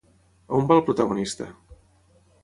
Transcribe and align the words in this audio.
On 0.59 0.69
va 0.71 0.77
el 0.77 0.81
protagonista? 0.87 1.47